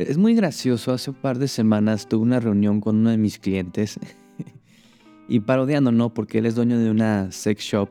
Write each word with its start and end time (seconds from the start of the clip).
Es 0.00 0.16
muy 0.16 0.34
gracioso, 0.34 0.94
hace 0.94 1.10
un 1.10 1.16
par 1.16 1.38
de 1.38 1.46
semanas 1.46 2.08
tuve 2.08 2.22
una 2.22 2.40
reunión 2.40 2.80
con 2.80 2.96
uno 2.96 3.10
de 3.10 3.18
mis 3.18 3.38
clientes 3.38 4.00
y 5.28 5.40
parodiando, 5.40 5.92
¿no? 5.92 6.14
Porque 6.14 6.38
él 6.38 6.46
es 6.46 6.54
dueño 6.54 6.78
de 6.78 6.90
una 6.90 7.30
sex 7.32 7.62
shop. 7.62 7.90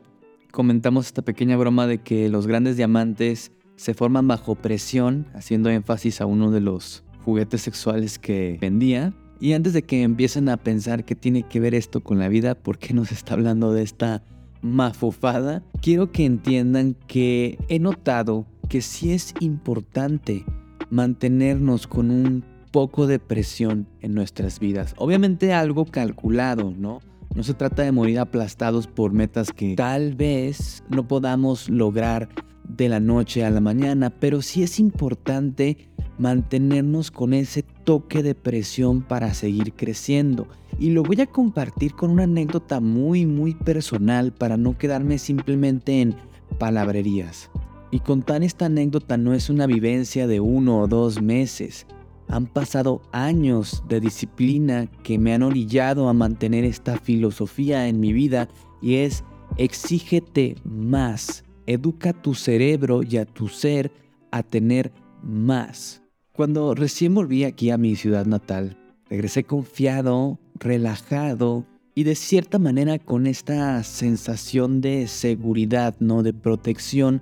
Comentamos 0.50 1.06
esta 1.06 1.22
pequeña 1.22 1.56
broma 1.56 1.86
de 1.86 1.98
que 1.98 2.28
los 2.28 2.48
grandes 2.48 2.76
diamantes 2.76 3.52
se 3.76 3.94
forman 3.94 4.26
bajo 4.26 4.56
presión, 4.56 5.28
haciendo 5.34 5.70
énfasis 5.70 6.20
a 6.20 6.26
uno 6.26 6.50
de 6.50 6.60
los 6.60 7.04
juguetes 7.24 7.62
sexuales 7.62 8.18
que 8.18 8.58
vendía. 8.60 9.14
Y 9.38 9.52
antes 9.52 9.72
de 9.72 9.82
que 9.82 10.02
empiecen 10.02 10.48
a 10.48 10.56
pensar 10.56 11.04
qué 11.04 11.14
tiene 11.14 11.44
que 11.44 11.60
ver 11.60 11.76
esto 11.76 12.02
con 12.02 12.18
la 12.18 12.28
vida, 12.28 12.56
¿por 12.56 12.78
qué 12.78 12.92
nos 12.92 13.12
está 13.12 13.34
hablando 13.34 13.72
de 13.72 13.84
esta 13.84 14.24
mafufada? 14.62 15.62
Quiero 15.80 16.10
que 16.10 16.24
entiendan 16.24 16.96
que 17.06 17.56
he 17.68 17.78
notado 17.78 18.46
que 18.68 18.80
sí 18.80 19.12
es 19.12 19.32
importante 19.38 20.44
mantenernos 20.90 21.86
con 21.86 22.10
un 22.10 22.44
poco 22.70 23.06
de 23.06 23.18
presión 23.18 23.86
en 24.00 24.14
nuestras 24.14 24.60
vidas. 24.60 24.94
Obviamente 24.96 25.52
algo 25.52 25.84
calculado, 25.86 26.72
¿no? 26.76 27.00
No 27.34 27.42
se 27.42 27.54
trata 27.54 27.82
de 27.82 27.92
morir 27.92 28.18
aplastados 28.18 28.86
por 28.86 29.12
metas 29.12 29.52
que 29.52 29.76
tal 29.76 30.14
vez 30.14 30.82
no 30.88 31.06
podamos 31.06 31.68
lograr 31.68 32.28
de 32.76 32.88
la 32.88 33.00
noche 33.00 33.44
a 33.44 33.50
la 33.50 33.60
mañana, 33.60 34.10
pero 34.10 34.42
sí 34.42 34.62
es 34.62 34.80
importante 34.80 35.88
mantenernos 36.18 37.10
con 37.10 37.32
ese 37.32 37.62
toque 37.62 38.22
de 38.22 38.34
presión 38.34 39.02
para 39.02 39.32
seguir 39.32 39.72
creciendo. 39.74 40.48
Y 40.78 40.90
lo 40.90 41.02
voy 41.02 41.20
a 41.20 41.26
compartir 41.26 41.94
con 41.94 42.10
una 42.10 42.24
anécdota 42.24 42.80
muy 42.80 43.26
muy 43.26 43.54
personal 43.54 44.32
para 44.32 44.56
no 44.56 44.76
quedarme 44.76 45.18
simplemente 45.18 46.00
en 46.00 46.16
palabrerías. 46.58 47.50
Y 47.90 48.00
contar 48.00 48.42
esta 48.42 48.66
anécdota 48.66 49.16
no 49.16 49.34
es 49.34 49.50
una 49.50 49.66
vivencia 49.66 50.26
de 50.26 50.40
uno 50.40 50.80
o 50.80 50.86
dos 50.86 51.20
meses. 51.20 51.86
Han 52.28 52.46
pasado 52.46 53.02
años 53.10 53.82
de 53.88 54.00
disciplina 54.00 54.86
que 55.02 55.18
me 55.18 55.34
han 55.34 55.42
orillado 55.42 56.08
a 56.08 56.12
mantener 56.12 56.64
esta 56.64 56.96
filosofía 56.98 57.88
en 57.88 57.98
mi 57.98 58.12
vida 58.12 58.48
y 58.80 58.96
es 58.96 59.24
exígete 59.56 60.56
más. 60.64 61.44
Educa 61.66 62.12
tu 62.12 62.34
cerebro 62.34 63.02
y 63.02 63.16
a 63.16 63.24
tu 63.24 63.48
ser 63.48 63.90
a 64.30 64.44
tener 64.44 64.92
más. 65.22 66.02
Cuando 66.32 66.74
recién 66.74 67.14
volví 67.14 67.44
aquí 67.44 67.70
a 67.70 67.78
mi 67.78 67.96
ciudad 67.96 68.26
natal, 68.26 68.78
regresé 69.08 69.42
confiado, 69.42 70.38
relajado 70.54 71.66
y 71.94 72.04
de 72.04 72.14
cierta 72.14 72.58
manera 72.58 73.00
con 73.00 73.26
esta 73.26 73.82
sensación 73.82 74.80
de 74.80 75.08
seguridad, 75.08 75.96
no 75.98 76.22
de 76.22 76.32
protección 76.32 77.20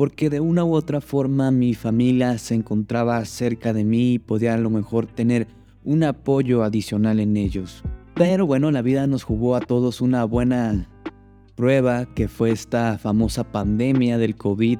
porque 0.00 0.30
de 0.30 0.40
una 0.40 0.64
u 0.64 0.72
otra 0.72 1.02
forma 1.02 1.50
mi 1.50 1.74
familia 1.74 2.38
se 2.38 2.54
encontraba 2.54 3.22
cerca 3.26 3.74
de 3.74 3.84
mí 3.84 4.14
y 4.14 4.18
podía 4.18 4.54
a 4.54 4.56
lo 4.56 4.70
mejor 4.70 5.04
tener 5.04 5.46
un 5.84 6.04
apoyo 6.04 6.62
adicional 6.62 7.20
en 7.20 7.36
ellos. 7.36 7.82
Pero 8.14 8.46
bueno, 8.46 8.70
la 8.70 8.80
vida 8.80 9.06
nos 9.06 9.24
jugó 9.24 9.56
a 9.56 9.60
todos 9.60 10.00
una 10.00 10.24
buena 10.24 10.88
prueba 11.54 12.06
que 12.14 12.28
fue 12.28 12.50
esta 12.50 12.96
famosa 12.96 13.44
pandemia 13.44 14.16
del 14.16 14.36
COVID 14.36 14.78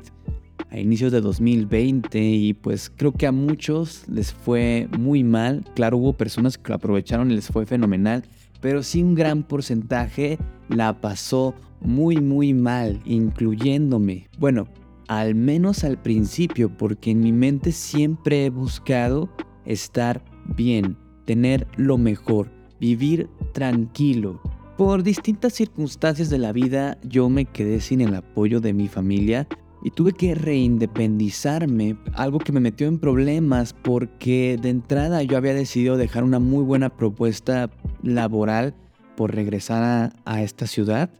a 0.70 0.80
inicios 0.80 1.12
de 1.12 1.20
2020 1.20 2.18
y 2.18 2.54
pues 2.54 2.88
creo 2.88 3.12
que 3.12 3.26
a 3.26 3.32
muchos 3.32 4.08
les 4.08 4.32
fue 4.32 4.88
muy 4.98 5.22
mal. 5.22 5.66
Claro, 5.74 5.98
hubo 5.98 6.14
personas 6.14 6.56
que 6.56 6.70
lo 6.70 6.76
aprovecharon 6.76 7.30
y 7.30 7.34
les 7.34 7.48
fue 7.48 7.66
fenomenal, 7.66 8.24
pero 8.62 8.82
sí 8.82 9.02
un 9.02 9.14
gran 9.14 9.42
porcentaje 9.42 10.38
la 10.70 10.98
pasó 10.98 11.54
muy 11.82 12.22
muy 12.22 12.54
mal, 12.54 13.02
incluyéndome. 13.04 14.28
Bueno, 14.38 14.66
al 15.10 15.34
menos 15.34 15.82
al 15.82 16.00
principio, 16.00 16.70
porque 16.76 17.10
en 17.10 17.18
mi 17.18 17.32
mente 17.32 17.72
siempre 17.72 18.46
he 18.46 18.50
buscado 18.50 19.28
estar 19.64 20.24
bien, 20.54 20.96
tener 21.24 21.66
lo 21.76 21.98
mejor, 21.98 22.48
vivir 22.78 23.28
tranquilo. 23.52 24.40
Por 24.78 25.02
distintas 25.02 25.54
circunstancias 25.54 26.30
de 26.30 26.38
la 26.38 26.52
vida 26.52 26.96
yo 27.02 27.28
me 27.28 27.44
quedé 27.44 27.80
sin 27.80 28.02
el 28.02 28.14
apoyo 28.14 28.60
de 28.60 28.72
mi 28.72 28.86
familia 28.86 29.48
y 29.82 29.90
tuve 29.90 30.12
que 30.12 30.36
reindependizarme, 30.36 31.96
algo 32.14 32.38
que 32.38 32.52
me 32.52 32.60
metió 32.60 32.86
en 32.86 33.00
problemas 33.00 33.72
porque 33.72 34.60
de 34.62 34.68
entrada 34.68 35.24
yo 35.24 35.36
había 35.36 35.54
decidido 35.54 35.96
dejar 35.96 36.22
una 36.22 36.38
muy 36.38 36.62
buena 36.62 36.88
propuesta 36.88 37.68
laboral 38.04 38.76
por 39.16 39.34
regresar 39.34 40.12
a, 40.24 40.42
esta 40.42 40.68
ciudad 40.68 41.10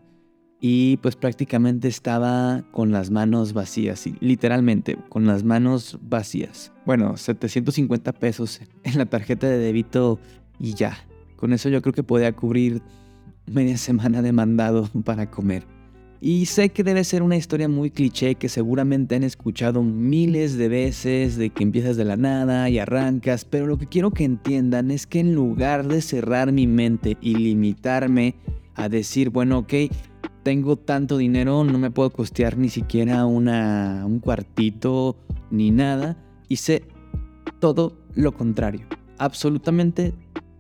y 0.61 0.99
pues 0.99 1.17
prácticamente 1.17 1.89
estaba 1.89 2.63
con 2.71 2.93
las 2.93 3.11
manos 3.11 3.55
vacías, 3.55 4.05
literalmente 4.21 4.97
con 5.09 5.27
las 5.27 5.43
manos 5.43 5.99
vacías. 6.03 6.73
Bueno, 6.85 7.17
750 7.17 8.13
pesos 8.13 8.61
en 8.85 8.99
la 8.99 9.07
tarjeta 9.07 9.49
de 9.49 9.59
débito 9.59 10.19
y 10.59 10.75
ya. 10.75 10.99
Con 11.37 11.55
eso 11.55 11.71
yo 11.71 11.81
creo 11.81 11.95
que 11.95 12.03
podía 12.03 12.33
cubrir 12.33 12.83
media 13.47 13.79
semana 13.79 14.21
de 14.21 14.33
mandado 14.33 14.89
para 15.05 15.31
comer. 15.31 15.65
Y 16.23 16.45
sé 16.45 16.69
que 16.69 16.85
debe 16.85 17.03
ser 17.05 17.23
una 17.23 17.39
historia 17.39 17.67
muy 17.67 17.91
cliché 17.91 18.35
que 18.35 18.51
seguramente 18.51 19.15
han 19.15 19.25
escuchado 19.25 19.83
miles 19.83 20.59
de 20.59 20.69
veces 20.69 21.39
de 21.39 21.49
que 21.49 21.63
empiezas 21.63 21.97
de 21.97 22.05
la 22.05 22.19
nada 22.19 22.69
y 22.69 22.79
arrancas, 22.79 23.47
pero 23.47 23.67
lo 23.67 23.79
que 23.79 23.87
quiero 23.87 24.11
que 24.11 24.25
entiendan 24.25 24.91
es 24.91 25.07
que 25.07 25.21
en 25.21 25.35
lugar 25.35 25.89
de 25.89 26.03
cerrar 26.03 26.53
mi 26.53 26.67
mente 26.67 27.17
y 27.23 27.37
limitarme 27.37 28.35
a 28.75 28.91
decir, 28.91 29.31
bueno, 29.31 29.61
ok, 29.61 29.73
tengo 30.43 30.77
tanto 30.77 31.17
dinero, 31.17 31.65
no 31.65 31.79
me 31.79 31.91
puedo 31.91 32.11
costear 32.11 32.57
ni 32.57 32.69
siquiera 32.69 33.27
una, 33.27 34.05
un 34.07 34.21
cuartito 34.21 35.17
ni 35.51 35.71
nada. 35.71 36.17
Hice 36.49 36.85
todo 37.59 37.97
lo 38.15 38.33
contrario. 38.33 38.87
Absolutamente 39.19 40.15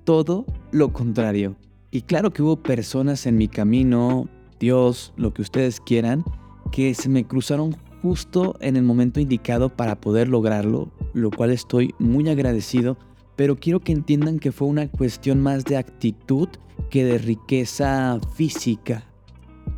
todo 0.05 0.45
lo 0.71 0.93
contrario. 0.93 1.57
Y 1.91 2.03
claro 2.03 2.31
que 2.31 2.43
hubo 2.43 2.57
personas 2.57 3.27
en 3.27 3.37
mi 3.37 3.49
camino, 3.49 4.29
Dios, 4.61 5.13
lo 5.17 5.33
que 5.33 5.43
ustedes 5.43 5.81
quieran, 5.81 6.25
que 6.71 6.95
se 6.95 7.09
me 7.09 7.27
cruzaron 7.27 7.77
justo 8.03 8.57
en 8.61 8.77
el 8.77 8.83
momento 8.83 9.19
indicado 9.19 9.71
para 9.71 10.01
poder 10.01 10.29
lograrlo, 10.29 10.91
lo 11.15 11.31
cual 11.31 11.51
estoy 11.51 11.95
muy 11.99 12.29
agradecido, 12.29 12.97
pero 13.35 13.57
quiero 13.57 13.81
que 13.81 13.93
entiendan 13.93 14.39
que 14.39 14.53
fue 14.53 14.69
una 14.69 14.89
cuestión 14.89 15.41
más 15.41 15.65
de 15.65 15.79
actitud 15.79 16.49
que 16.91 17.05
de 17.05 17.19
riqueza 17.19 18.21
física 18.35 19.10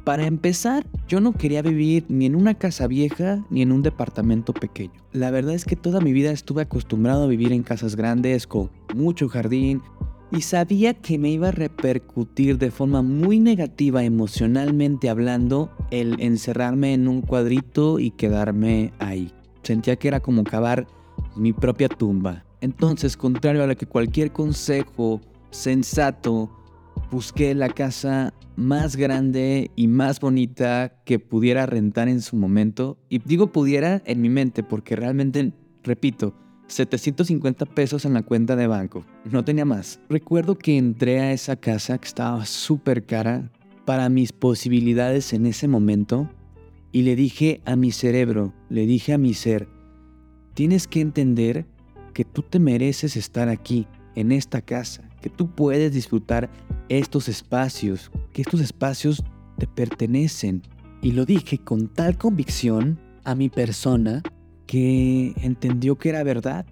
para 0.04 0.26
empezar, 0.26 0.84
yo 1.08 1.20
no 1.20 1.32
quería 1.32 1.62
vivir 1.62 2.04
ni 2.08 2.26
en 2.26 2.34
una 2.34 2.54
casa 2.54 2.86
vieja 2.86 3.44
ni 3.50 3.62
en 3.62 3.72
un 3.72 3.82
departamento 3.82 4.52
pequeño. 4.52 4.92
La 5.12 5.30
verdad 5.30 5.54
es 5.54 5.64
que 5.64 5.76
toda 5.76 6.00
mi 6.00 6.12
vida 6.12 6.30
estuve 6.32 6.62
acostumbrado 6.62 7.24
a 7.24 7.28
vivir 7.28 7.52
en 7.52 7.62
casas 7.62 7.96
grandes 7.96 8.46
con 8.46 8.70
mucho 8.94 9.28
jardín 9.28 9.82
y 10.30 10.40
sabía 10.40 10.94
que 10.94 11.18
me 11.18 11.30
iba 11.30 11.48
a 11.48 11.52
repercutir 11.52 12.58
de 12.58 12.70
forma 12.70 13.02
muy 13.02 13.38
negativa 13.38 14.02
emocionalmente 14.02 15.10
hablando 15.10 15.70
el 15.90 16.18
encerrarme 16.20 16.94
en 16.94 17.06
un 17.06 17.20
cuadrito 17.20 17.98
y 17.98 18.10
quedarme 18.10 18.92
ahí. 18.98 19.30
Sentía 19.62 19.96
que 19.96 20.08
era 20.08 20.20
como 20.20 20.42
cavar 20.42 20.86
mi 21.36 21.52
propia 21.52 21.88
tumba. 21.88 22.44
Entonces, 22.60 23.16
contrario 23.16 23.62
a 23.62 23.66
lo 23.66 23.76
que 23.76 23.86
cualquier 23.86 24.32
consejo 24.32 25.20
sensato 25.50 26.50
busqué 27.12 27.54
la 27.54 27.68
casa 27.68 28.32
más 28.56 28.96
grande 28.96 29.70
y 29.76 29.86
más 29.86 30.18
bonita 30.18 30.94
que 31.04 31.18
pudiera 31.18 31.66
rentar 31.66 32.08
en 32.08 32.22
su 32.22 32.36
momento. 32.36 32.96
Y 33.10 33.18
digo 33.18 33.52
pudiera 33.52 34.02
en 34.06 34.22
mi 34.22 34.30
mente 34.30 34.62
porque 34.62 34.96
realmente, 34.96 35.52
repito, 35.84 36.34
750 36.68 37.66
pesos 37.66 38.06
en 38.06 38.14
la 38.14 38.22
cuenta 38.22 38.56
de 38.56 38.66
banco. 38.66 39.04
No 39.30 39.44
tenía 39.44 39.66
más. 39.66 40.00
Recuerdo 40.08 40.56
que 40.56 40.78
entré 40.78 41.20
a 41.20 41.32
esa 41.32 41.56
casa 41.56 41.98
que 41.98 42.08
estaba 42.08 42.46
súper 42.46 43.04
cara 43.04 43.52
para 43.84 44.08
mis 44.08 44.32
posibilidades 44.32 45.34
en 45.34 45.44
ese 45.44 45.68
momento 45.68 46.30
y 46.92 47.02
le 47.02 47.14
dije 47.14 47.60
a 47.66 47.76
mi 47.76 47.92
cerebro, 47.92 48.54
le 48.70 48.86
dije 48.86 49.12
a 49.12 49.18
mi 49.18 49.34
ser, 49.34 49.68
tienes 50.54 50.86
que 50.88 51.02
entender 51.02 51.66
que 52.14 52.24
tú 52.24 52.40
te 52.40 52.58
mereces 52.58 53.16
estar 53.16 53.50
aquí, 53.50 53.86
en 54.14 54.32
esta 54.32 54.62
casa, 54.62 55.08
que 55.20 55.30
tú 55.30 55.50
puedes 55.54 55.92
disfrutar 55.92 56.50
estos 56.98 57.28
espacios, 57.28 58.10
que 58.32 58.42
estos 58.42 58.60
espacios 58.60 59.22
te 59.58 59.66
pertenecen. 59.66 60.62
Y 61.00 61.12
lo 61.12 61.24
dije 61.24 61.58
con 61.58 61.88
tal 61.88 62.16
convicción 62.16 62.98
a 63.24 63.34
mi 63.34 63.48
persona 63.48 64.22
que 64.66 65.32
entendió 65.42 65.96
que 65.96 66.10
era 66.10 66.22
verdad. 66.22 66.66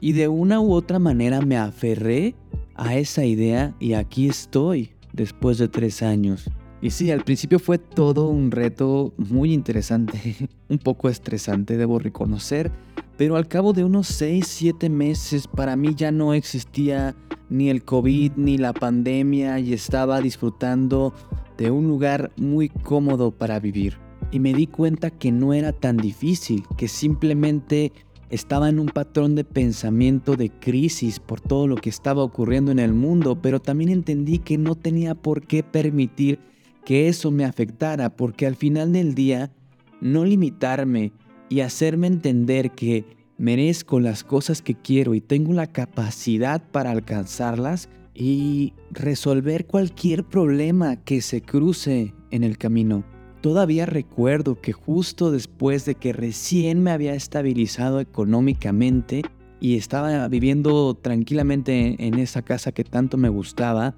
Y 0.00 0.12
de 0.12 0.28
una 0.28 0.60
u 0.60 0.72
otra 0.72 0.98
manera 0.98 1.40
me 1.40 1.56
aferré 1.56 2.34
a 2.74 2.96
esa 2.96 3.24
idea 3.24 3.74
y 3.78 3.92
aquí 3.94 4.28
estoy 4.28 4.90
después 5.12 5.58
de 5.58 5.68
tres 5.68 6.02
años. 6.02 6.50
Y 6.82 6.90
sí, 6.90 7.10
al 7.10 7.24
principio 7.24 7.58
fue 7.58 7.78
todo 7.78 8.28
un 8.28 8.50
reto 8.50 9.14
muy 9.16 9.54
interesante, 9.54 10.36
un 10.68 10.78
poco 10.78 11.08
estresante, 11.08 11.78
debo 11.78 11.98
reconocer, 11.98 12.70
pero 13.16 13.36
al 13.36 13.48
cabo 13.48 13.72
de 13.72 13.84
unos 13.84 14.08
6, 14.08 14.46
7 14.46 14.90
meses 14.90 15.46
para 15.46 15.76
mí 15.76 15.94
ya 15.94 16.10
no 16.10 16.34
existía 16.34 17.14
ni 17.50 17.70
el 17.70 17.84
COVID 17.84 18.32
ni 18.36 18.58
la 18.58 18.72
pandemia 18.72 19.58
y 19.60 19.72
estaba 19.72 20.20
disfrutando 20.20 21.12
de 21.56 21.70
un 21.70 21.86
lugar 21.86 22.32
muy 22.36 22.68
cómodo 22.68 23.30
para 23.30 23.60
vivir. 23.60 23.98
Y 24.30 24.40
me 24.40 24.54
di 24.54 24.66
cuenta 24.66 25.10
que 25.10 25.30
no 25.30 25.54
era 25.54 25.72
tan 25.72 25.96
difícil, 25.96 26.64
que 26.76 26.88
simplemente 26.88 27.92
estaba 28.30 28.68
en 28.68 28.80
un 28.80 28.86
patrón 28.86 29.34
de 29.34 29.44
pensamiento 29.44 30.36
de 30.36 30.50
crisis 30.50 31.20
por 31.20 31.40
todo 31.40 31.68
lo 31.68 31.76
que 31.76 31.90
estaba 31.90 32.22
ocurriendo 32.22 32.72
en 32.72 32.80
el 32.80 32.92
mundo, 32.92 33.40
pero 33.40 33.60
también 33.60 33.90
entendí 33.90 34.38
que 34.38 34.58
no 34.58 34.74
tenía 34.74 35.14
por 35.14 35.46
qué 35.46 35.62
permitir 35.62 36.40
que 36.84 37.08
eso 37.08 37.30
me 37.30 37.44
afectara, 37.44 38.16
porque 38.16 38.46
al 38.46 38.56
final 38.56 38.92
del 38.92 39.14
día, 39.14 39.52
no 40.00 40.24
limitarme 40.24 41.12
y 41.48 41.60
hacerme 41.60 42.08
entender 42.08 42.72
que 42.72 43.04
merezco 43.44 44.00
las 44.00 44.24
cosas 44.24 44.62
que 44.62 44.74
quiero 44.74 45.14
y 45.14 45.20
tengo 45.20 45.52
la 45.52 45.66
capacidad 45.66 46.62
para 46.70 46.90
alcanzarlas 46.90 47.90
y 48.14 48.72
resolver 48.90 49.66
cualquier 49.66 50.24
problema 50.24 50.96
que 50.96 51.20
se 51.20 51.42
cruce 51.42 52.14
en 52.30 52.42
el 52.42 52.56
camino. 52.56 53.04
Todavía 53.42 53.84
recuerdo 53.84 54.62
que 54.62 54.72
justo 54.72 55.30
después 55.30 55.84
de 55.84 55.94
que 55.94 56.14
recién 56.14 56.82
me 56.82 56.90
había 56.90 57.14
estabilizado 57.14 58.00
económicamente 58.00 59.20
y 59.60 59.76
estaba 59.76 60.26
viviendo 60.28 60.94
tranquilamente 60.94 61.96
en 61.98 62.14
esa 62.14 62.40
casa 62.40 62.72
que 62.72 62.84
tanto 62.84 63.18
me 63.18 63.28
gustaba, 63.28 63.94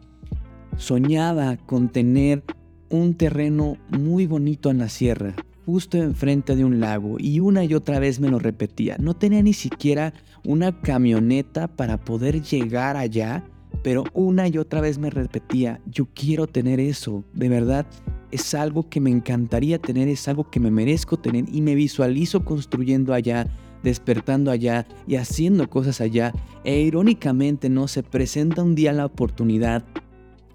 soñaba 0.76 1.56
con 1.56 1.88
tener 1.90 2.42
un 2.90 3.14
terreno 3.14 3.76
muy 3.90 4.26
bonito 4.26 4.70
en 4.70 4.78
la 4.78 4.88
sierra, 4.88 5.36
justo 5.66 5.98
enfrente 5.98 6.54
de 6.54 6.64
un 6.64 6.78
lago, 6.78 7.16
y 7.18 7.40
una 7.40 7.64
y 7.64 7.74
otra 7.74 7.98
vez 7.98 8.20
me 8.20 8.28
lo 8.28 8.38
repetía. 8.38 8.96
No 9.00 9.14
tenía 9.14 9.42
ni 9.42 9.52
siquiera 9.52 10.14
una 10.44 10.80
camioneta 10.80 11.66
para 11.66 11.98
poder 11.98 12.40
llegar 12.40 12.96
allá, 12.96 13.44
pero 13.82 14.04
una 14.14 14.46
y 14.46 14.58
otra 14.58 14.80
vez 14.80 14.98
me 14.98 15.10
repetía, 15.10 15.80
yo 15.86 16.06
quiero 16.14 16.46
tener 16.46 16.78
eso, 16.78 17.24
de 17.34 17.48
verdad. 17.48 17.84
Es 18.30 18.54
algo 18.54 18.88
que 18.88 19.00
me 19.00 19.10
encantaría 19.10 19.80
tener, 19.80 20.08
es 20.08 20.28
algo 20.28 20.48
que 20.50 20.60
me 20.60 20.70
merezco 20.70 21.18
tener 21.18 21.44
y 21.52 21.60
me 21.62 21.74
visualizo 21.74 22.44
construyendo 22.44 23.12
allá, 23.12 23.48
despertando 23.82 24.52
allá 24.52 24.86
y 25.08 25.16
haciendo 25.16 25.68
cosas 25.68 26.00
allá. 26.00 26.32
E 26.62 26.80
irónicamente 26.80 27.68
no 27.68 27.88
se 27.88 28.04
presenta 28.04 28.62
un 28.62 28.76
día 28.76 28.92
la 28.92 29.06
oportunidad 29.06 29.84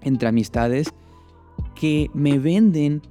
entre 0.02 0.28
amistades 0.28 0.88
que 1.74 2.10
me 2.14 2.38
venden 2.38 3.02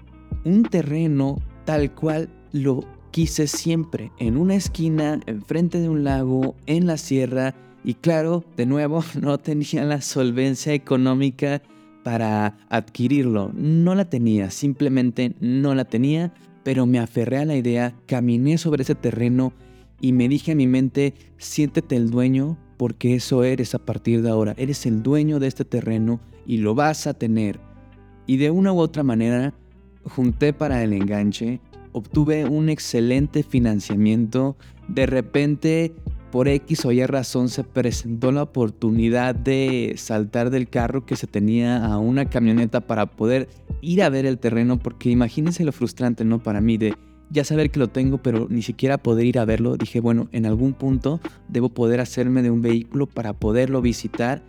un 0.45 0.63
terreno 0.63 1.37
tal 1.71 1.89
cual 1.93 2.27
lo 2.51 2.83
quise 3.11 3.47
siempre, 3.47 4.11
en 4.19 4.35
una 4.35 4.55
esquina, 4.55 5.21
enfrente 5.25 5.79
de 5.79 5.87
un 5.87 6.03
lago, 6.03 6.53
en 6.65 6.85
la 6.85 6.97
sierra, 6.97 7.55
y 7.85 7.93
claro, 7.93 8.43
de 8.57 8.65
nuevo, 8.65 9.05
no 9.21 9.37
tenía 9.37 9.85
la 9.85 10.01
solvencia 10.01 10.73
económica 10.73 11.61
para 12.03 12.57
adquirirlo. 12.67 13.53
No 13.55 13.95
la 13.95 14.09
tenía, 14.09 14.49
simplemente 14.49 15.33
no 15.39 15.73
la 15.73 15.85
tenía, 15.85 16.33
pero 16.63 16.85
me 16.85 16.99
aferré 16.99 17.37
a 17.37 17.45
la 17.45 17.55
idea, 17.55 17.95
caminé 18.05 18.57
sobre 18.57 18.83
ese 18.83 18.95
terreno 18.95 19.53
y 20.01 20.11
me 20.11 20.27
dije 20.27 20.51
a 20.51 20.55
mi 20.55 20.67
mente, 20.67 21.13
siéntete 21.37 21.95
el 21.95 22.09
dueño 22.09 22.57
porque 22.75 23.15
eso 23.15 23.45
eres 23.45 23.75
a 23.75 23.79
partir 23.79 24.23
de 24.23 24.29
ahora. 24.29 24.55
Eres 24.57 24.85
el 24.85 25.03
dueño 25.03 25.39
de 25.39 25.47
este 25.47 25.63
terreno 25.63 26.19
y 26.45 26.57
lo 26.57 26.75
vas 26.75 27.07
a 27.07 27.13
tener 27.13 27.61
y 28.27 28.37
de 28.37 28.51
una 28.51 28.73
u 28.73 28.79
otra 28.79 29.03
manera 29.03 29.53
junté 30.05 30.53
para 30.53 30.83
el 30.83 30.93
enganche, 30.93 31.59
obtuve 31.91 32.45
un 32.45 32.69
excelente 32.69 33.43
financiamiento, 33.43 34.55
de 34.87 35.05
repente 35.05 35.93
por 36.31 36.47
X 36.47 36.85
o 36.85 36.91
Y 36.91 37.05
razón 37.05 37.49
se 37.49 37.63
presentó 37.63 38.31
la 38.31 38.43
oportunidad 38.43 39.35
de 39.35 39.95
saltar 39.97 40.49
del 40.49 40.69
carro 40.69 41.05
que 41.05 41.17
se 41.17 41.27
tenía 41.27 41.85
a 41.85 41.97
una 41.97 42.29
camioneta 42.29 42.79
para 42.79 43.05
poder 43.05 43.49
ir 43.81 44.01
a 44.01 44.09
ver 44.09 44.25
el 44.25 44.39
terreno, 44.39 44.79
porque 44.79 45.09
imagínense 45.09 45.65
lo 45.65 45.73
frustrante, 45.73 46.23
¿no? 46.23 46.41
Para 46.41 46.61
mí 46.61 46.77
de 46.77 46.95
ya 47.29 47.43
saber 47.43 47.69
que 47.69 47.79
lo 47.79 47.89
tengo, 47.89 48.17
pero 48.17 48.47
ni 48.49 48.61
siquiera 48.61 48.97
poder 48.97 49.25
ir 49.25 49.39
a 49.39 49.45
verlo. 49.45 49.77
Dije, 49.77 49.99
bueno, 49.99 50.27
en 50.31 50.45
algún 50.45 50.73
punto 50.73 51.19
debo 51.47 51.69
poder 51.69 51.99
hacerme 51.99 52.41
de 52.41 52.51
un 52.51 52.61
vehículo 52.61 53.07
para 53.07 53.33
poderlo 53.33 53.81
visitar. 53.81 54.41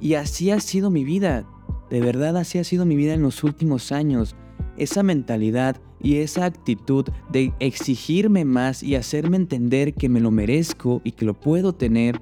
Y 0.00 0.14
así 0.14 0.50
ha 0.50 0.60
sido 0.60 0.90
mi 0.90 1.04
vida. 1.04 1.44
De 1.90 2.00
verdad 2.00 2.36
así 2.36 2.58
ha 2.58 2.64
sido 2.64 2.86
mi 2.86 2.96
vida 2.96 3.14
en 3.14 3.22
los 3.22 3.42
últimos 3.42 3.92
años. 3.92 4.36
Esa 4.80 5.02
mentalidad 5.02 5.76
y 6.02 6.16
esa 6.16 6.46
actitud 6.46 7.06
de 7.30 7.52
exigirme 7.60 8.44
más 8.44 8.82
y 8.82 8.96
hacerme 8.96 9.36
entender 9.36 9.94
que 9.94 10.08
me 10.08 10.20
lo 10.20 10.30
merezco 10.30 11.02
y 11.04 11.12
que 11.12 11.26
lo 11.26 11.34
puedo 11.34 11.74
tener, 11.74 12.20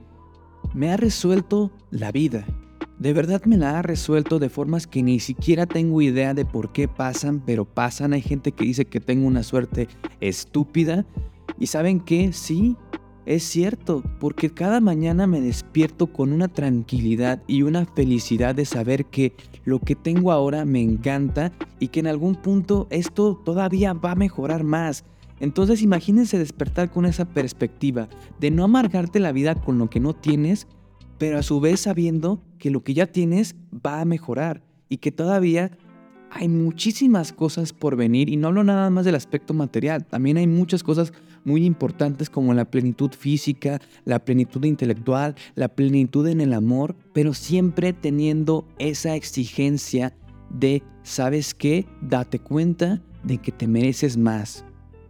me 0.75 0.91
ha 0.91 0.97
resuelto 0.97 1.71
la 1.91 2.13
vida. 2.13 2.45
De 2.99 3.13
verdad 3.13 3.45
me 3.45 3.57
la 3.57 3.79
ha 3.79 3.83
resuelto 3.83 4.41
de 4.41 4.49
formas 4.49 4.89
que 4.89 5.05
ni 5.05 5.21
siquiera 5.21 5.67
tengo 5.67 6.03
idea 6.03 6.35
de 6.35 6.45
por 6.45 6.73
qué 6.73 6.89
pasan, 6.89 7.41
pero 7.47 7.65
pasan. 7.65 8.13
Hay 8.13 8.23
gente 8.23 8.51
que 8.51 8.65
dice 8.65 8.87
que 8.87 8.99
tengo 8.99 9.29
una 9.29 9.45
suerte 9.45 9.87
estúpida. 10.21 11.07
Y 11.61 11.69
saben 11.69 12.01
qué, 12.01 12.33
sí, 12.33 12.77
es 13.29 13.43
cierto, 13.43 14.03
porque 14.21 14.49
cada 14.49 14.81
mañana 14.81 15.27
me 15.27 15.43
despierto 15.43 16.07
con 16.07 16.33
una 16.33 16.49
tranquilidad 16.49 17.43
y 17.47 17.61
una 17.61 17.85
felicidad 17.85 18.55
de 18.55 18.65
saber 18.65 19.05
que 19.05 19.35
lo 19.67 19.81
que 19.81 19.95
tengo 19.95 20.33
ahora 20.33 20.65
me 20.65 20.81
encanta 20.81 21.53
y 21.79 21.89
que 21.89 22.01
en 22.01 22.07
algún 22.07 22.37
punto 22.37 22.87
esto 22.89 23.39
todavía 23.45 23.93
va 23.93 24.13
a 24.13 24.17
mejorar 24.17 24.65
más. 24.65 25.05
Entonces 25.41 25.83
imagínense 25.83 26.39
despertar 26.39 26.91
con 26.91 27.05
esa 27.05 27.27
perspectiva 27.27 28.09
de 28.41 28.51
no 28.51 28.65
amargarte 28.65 29.21
la 29.21 29.33
vida 29.33 29.55
con 29.57 29.77
lo 29.77 29.91
que 29.91 30.01
no 30.01 30.15
tienes, 30.15 30.67
pero 31.19 31.37
a 31.37 31.43
su 31.43 31.61
vez 31.61 31.81
sabiendo 31.81 32.41
que 32.59 32.71
lo 32.71 32.83
que 32.83 32.95
ya 32.95 33.09
tienes 33.09 33.57
va 33.75 34.01
a 34.01 34.07
mejorar 34.07 34.63
y 34.89 34.97
que 34.97 35.13
todavía 35.13 35.77
hay 36.31 36.49
muchísimas 36.49 37.35
cosas 37.35 37.75
por 37.75 37.95
venir 37.95 38.31
y 38.31 38.39
no 38.39 38.49
hablo 38.49 38.65
nada 38.65 38.89
más 38.89 39.05
del 39.05 39.17
aspecto 39.17 39.53
material, 39.53 40.07
también 40.07 40.39
hay 40.39 40.47
muchas 40.47 40.83
cosas 40.83 41.13
muy 41.49 41.65
importantes 41.65 42.29
como 42.29 42.53
la 42.53 42.67
plenitud 42.67 43.11
física, 43.11 43.81
la 44.05 44.19
plenitud 44.19 44.63
intelectual, 44.65 45.35
la 45.55 45.69
plenitud 45.69 46.27
en 46.29 46.43
el 46.43 46.53
amor, 46.53 46.95
pero 47.15 47.33
siempre 47.33 47.95
teniendo 47.95 48.69
esa 48.79 49.17
exigencia 49.17 50.15
de, 50.51 50.83
¿sabes 51.03 51.55
qué? 51.55 51.87
Date 52.03 52.39
cuenta 52.39 53.03
de 53.25 53.39
que 53.39 53.51
te 53.51 53.67
mereces 53.67 54.19
más, 54.19 54.65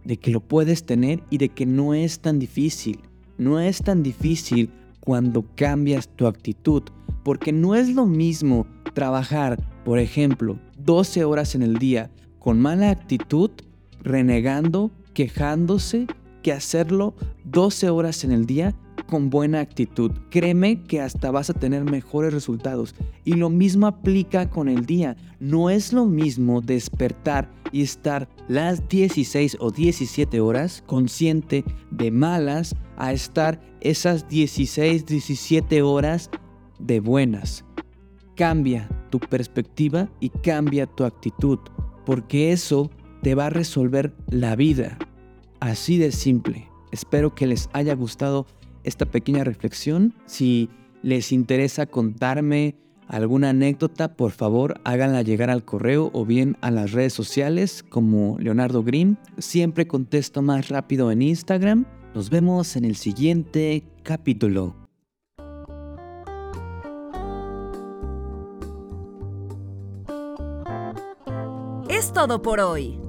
de 0.05 0.15
que 0.17 0.31
lo 0.31 0.39
puedes 0.39 0.85
tener 0.85 1.21
y 1.29 1.39
de 1.39 1.49
que 1.49 1.65
no 1.65 1.93
es 1.93 2.21
tan 2.21 2.39
difícil. 2.39 3.01
No 3.37 3.59
es 3.59 3.81
tan 3.81 4.01
difícil 4.01 4.71
cuando 5.01 5.45
cambias 5.55 6.07
tu 6.07 6.25
actitud, 6.25 6.83
porque 7.23 7.51
no 7.51 7.75
es 7.75 7.89
lo 7.89 8.05
mismo 8.05 8.65
trabajar, 8.93 9.61
por 9.83 9.99
ejemplo, 9.99 10.57
12 10.77 11.25
horas 11.25 11.53
en 11.55 11.63
el 11.63 11.75
día 11.75 12.11
con 12.39 12.61
mala 12.61 12.89
actitud, 12.91 13.51
renegando, 14.01 14.91
quejándose, 15.13 16.07
que 16.41 16.51
hacerlo 16.51 17.15
12 17.45 17.89
horas 17.89 18.23
en 18.23 18.31
el 18.31 18.45
día 18.45 18.75
con 19.07 19.29
buena 19.29 19.59
actitud. 19.59 20.11
Créeme 20.29 20.83
que 20.83 21.01
hasta 21.01 21.31
vas 21.31 21.49
a 21.49 21.53
tener 21.53 21.83
mejores 21.83 22.33
resultados. 22.33 22.95
Y 23.25 23.33
lo 23.33 23.49
mismo 23.49 23.87
aplica 23.87 24.49
con 24.49 24.69
el 24.69 24.85
día. 24.85 25.17
No 25.39 25.69
es 25.69 25.93
lo 25.93 26.05
mismo 26.05 26.61
despertar 26.61 27.51
y 27.71 27.81
estar 27.81 28.29
las 28.47 28.87
16 28.87 29.57
o 29.59 29.71
17 29.71 30.39
horas 30.39 30.83
consciente 30.85 31.63
de 31.91 32.11
malas 32.11 32.75
a 32.97 33.13
estar 33.13 33.61
esas 33.81 34.27
16, 34.27 35.05
17 35.05 35.81
horas 35.81 36.29
de 36.79 36.99
buenas. 36.99 37.65
Cambia 38.35 38.89
tu 39.09 39.19
perspectiva 39.19 40.09
y 40.19 40.29
cambia 40.29 40.85
tu 40.85 41.03
actitud, 41.03 41.59
porque 42.05 42.51
eso 42.51 42.89
te 43.21 43.35
va 43.35 43.47
a 43.47 43.49
resolver 43.49 44.15
la 44.29 44.55
vida. 44.55 44.97
Así 45.59 45.97
de 45.97 46.11
simple. 46.11 46.69
Espero 46.91 47.35
que 47.35 47.47
les 47.47 47.69
haya 47.73 47.93
gustado 47.95 48.47
esta 48.83 49.05
pequeña 49.05 49.43
reflexión. 49.43 50.15
Si 50.25 50.69
les 51.03 51.31
interesa 51.31 51.85
contarme 51.85 52.75
alguna 53.07 53.49
anécdota, 53.49 54.15
por 54.15 54.31
favor 54.31 54.79
háganla 54.83 55.21
llegar 55.21 55.49
al 55.49 55.65
correo 55.65 56.11
o 56.13 56.25
bien 56.25 56.57
a 56.61 56.71
las 56.71 56.91
redes 56.91 57.13
sociales 57.13 57.83
como 57.83 58.37
Leonardo 58.39 58.83
Grimm. 58.83 59.17
Siempre 59.37 59.87
contesto 59.87 60.41
más 60.41 60.69
rápido 60.69 61.11
en 61.11 61.21
Instagram. 61.21 61.85
Nos 62.13 62.29
vemos 62.29 62.75
en 62.75 62.85
el 62.85 62.95
siguiente 62.95 63.83
capítulo. 64.03 64.75
Es 71.89 72.13
todo 72.13 72.41
por 72.41 72.59
hoy. 72.59 73.08